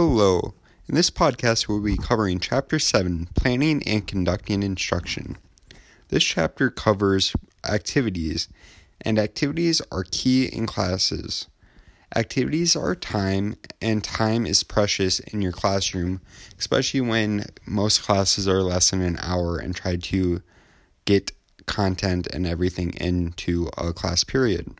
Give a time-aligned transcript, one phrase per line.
[0.00, 0.54] Hello.
[0.88, 5.36] In this podcast, we'll be covering Chapter 7 Planning and Conducting Instruction.
[6.06, 7.34] This chapter covers
[7.68, 8.46] activities,
[9.00, 11.48] and activities are key in classes.
[12.14, 16.20] Activities are time, and time is precious in your classroom,
[16.60, 20.40] especially when most classes are less than an hour and try to
[21.06, 21.32] get
[21.66, 24.78] content and everything into a class period.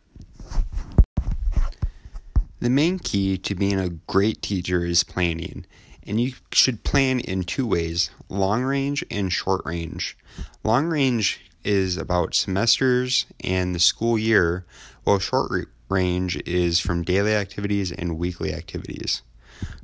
[2.61, 5.65] The main key to being a great teacher is planning,
[6.05, 10.17] and you should plan in two ways long range and short range.
[10.65, 14.65] Long range is about semesters and the school year,
[15.05, 19.21] while short range is from daily activities and weekly activities.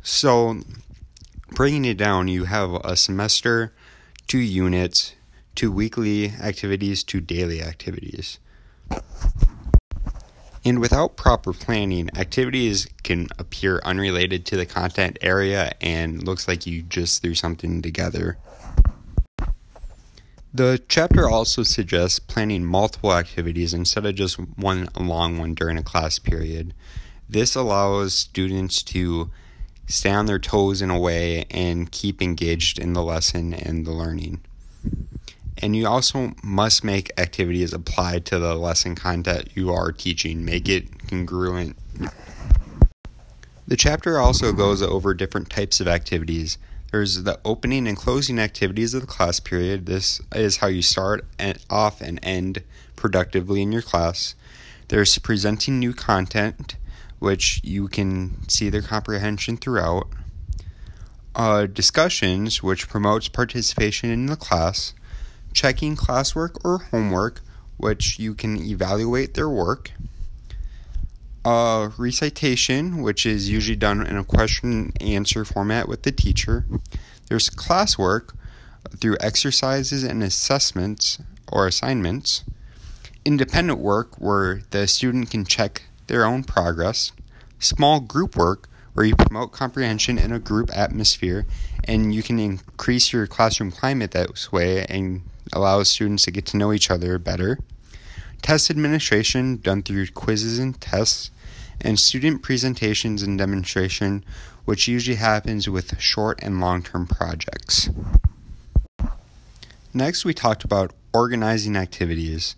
[0.03, 0.61] So,
[1.51, 3.73] breaking it down, you have a semester,
[4.27, 5.15] two units,
[5.55, 8.39] two weekly activities, two daily activities.
[10.65, 16.65] And without proper planning, activities can appear unrelated to the content area and looks like
[16.65, 18.39] you just threw something together.
[20.51, 25.83] The chapter also suggests planning multiple activities instead of just one long one during a
[25.83, 26.73] class period.
[27.29, 29.29] This allows students to
[29.85, 33.91] stay on their toes in a way and keep engaged in the lesson and the
[33.91, 34.41] learning.
[35.57, 40.67] And you also must make activities apply to the lesson content you are teaching, make
[40.67, 41.77] it congruent.
[43.67, 46.57] The chapter also goes over different types of activities.
[46.91, 49.85] There's the opening and closing activities of the class period.
[49.85, 52.63] This is how you start and off and end
[52.95, 54.35] productively in your class.
[54.89, 56.75] There's presenting new content,
[57.19, 60.07] which you can see their comprehension throughout.
[61.33, 64.93] Uh, discussions, which promotes participation in the class
[65.55, 67.41] checking classwork or homework,
[67.77, 69.91] which you can evaluate their work.
[71.45, 76.65] A recitation, which is usually done in a question and answer format with the teacher.
[77.29, 78.35] There's classwork
[78.97, 81.19] through exercises and assessments
[81.51, 82.43] or assignments.
[83.23, 87.11] Independent work, where the student can check their own progress.
[87.59, 91.45] Small group work, where you promote comprehension in a group atmosphere
[91.83, 95.21] and you can increase your classroom climate that way and
[95.55, 97.59] allows students to get to know each other better.
[98.41, 101.31] Test administration done through quizzes and tests,
[101.81, 104.23] and student presentations and demonstration,
[104.65, 107.89] which usually happens with short and long term projects.
[109.93, 112.55] Next, we talked about organizing activities,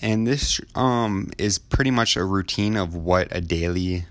[0.00, 4.06] and this um, is pretty much a routine of what a daily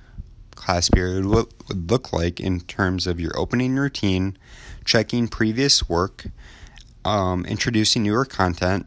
[0.55, 4.37] class period would look like in terms of your opening routine,
[4.85, 6.27] checking previous work,
[7.05, 8.85] um, introducing newer content,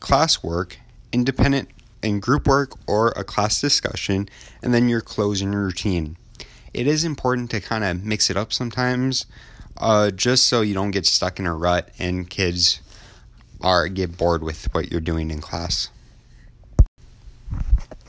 [0.00, 0.76] classwork,
[1.12, 1.68] independent
[2.02, 4.28] and group work, or a class discussion,
[4.62, 6.16] and then your closing routine.
[6.74, 9.26] It is important to kind of mix it up sometimes,
[9.76, 12.80] uh, just so you don't get stuck in a rut and kids
[13.60, 15.88] are get bored with what you're doing in class.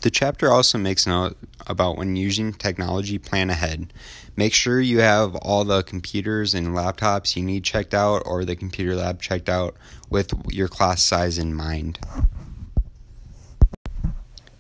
[0.02, 1.38] The chapter also makes note
[1.68, 3.94] about when using technology, plan ahead.
[4.36, 8.56] Make sure you have all the computers and laptops you need checked out or the
[8.56, 9.76] computer lab checked out
[10.10, 12.00] with your class size in mind.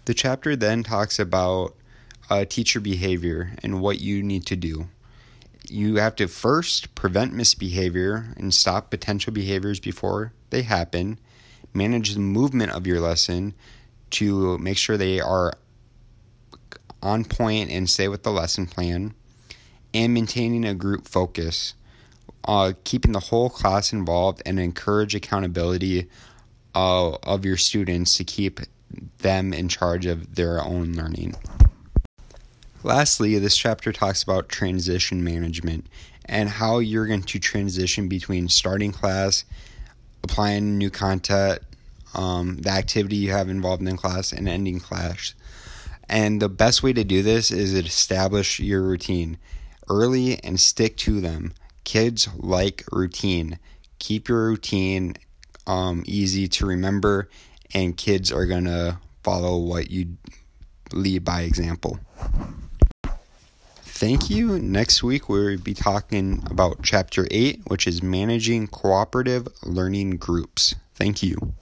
[0.05, 1.75] The chapter then talks about
[2.29, 4.87] uh, teacher behavior and what you need to do.
[5.69, 11.19] You have to first prevent misbehavior and stop potential behaviors before they happen,
[11.73, 13.53] manage the movement of your lesson,
[14.11, 15.53] to make sure they are
[17.03, 19.13] on point and stay with the lesson plan,
[19.93, 21.75] and maintaining a group focus,
[22.45, 26.09] uh, keeping the whole class involved, and encourage accountability
[26.73, 28.61] uh, of your students to keep
[29.19, 31.35] them in charge of their own learning.
[32.83, 35.87] Lastly, this chapter talks about transition management
[36.25, 39.45] and how you're going to transition between starting class,
[40.23, 41.61] applying new content,
[42.13, 45.33] um, the activity you have involved in class, and ending class.
[46.09, 49.37] And the best way to do this is establish your routine
[49.89, 51.53] early and stick to them.
[51.83, 53.59] Kids like routine.
[53.99, 55.15] Keep your routine
[55.67, 57.29] um, easy to remember,
[57.73, 60.17] and kids are going to follow what you
[60.91, 61.99] lead by example.
[63.81, 64.59] Thank you.
[64.59, 70.75] Next week, we'll be talking about Chapter 8, which is Managing Cooperative Learning Groups.
[70.95, 71.53] Thank you.